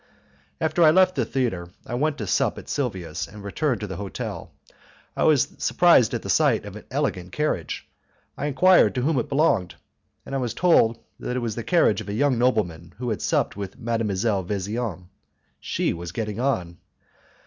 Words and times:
After 0.59 0.81
I 0.81 0.87
had 0.87 0.95
left 0.95 1.13
the 1.13 1.25
theatre, 1.25 1.69
I 1.85 1.93
went 1.93 2.17
to 2.17 2.25
sup 2.25 2.57
at 2.57 2.67
Silvia's 2.67 3.27
and 3.27 3.43
returned 3.43 3.81
to 3.81 3.85
the 3.87 3.97
hotel. 3.97 4.51
I 5.15 5.25
was 5.25 5.49
surprised 5.59 6.15
at 6.15 6.23
the 6.23 6.27
sight 6.31 6.65
of 6.65 6.75
an 6.75 6.85
elegant 6.89 7.31
carriage; 7.33 7.87
I 8.35 8.47
enquired 8.47 8.95
to 8.95 9.03
whom 9.03 9.19
it 9.19 9.29
belonged, 9.29 9.75
and 10.25 10.33
I 10.33 10.39
was 10.39 10.55
told 10.55 10.97
that 11.19 11.35
it 11.35 11.39
was 11.41 11.53
the 11.53 11.63
carriage 11.63 12.01
of 12.01 12.09
a 12.09 12.13
young 12.15 12.39
nobleman 12.39 12.95
who 12.97 13.11
had 13.11 13.21
supped 13.21 13.55
with 13.55 13.77
Mdlle. 13.79 14.43
Vesian. 14.43 15.09
She 15.59 15.93
was 15.93 16.11
getting 16.11 16.39
on. 16.39 16.79